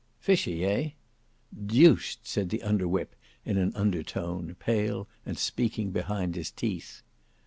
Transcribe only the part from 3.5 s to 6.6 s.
an under tone, pale and speaking behind his